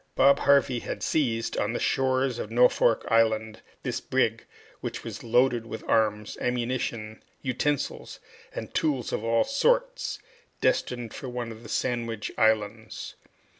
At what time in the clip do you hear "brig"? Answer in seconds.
4.01-4.45